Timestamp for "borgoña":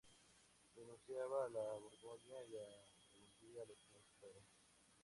1.75-2.41